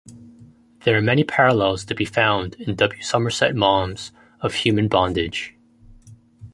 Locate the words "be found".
1.93-2.55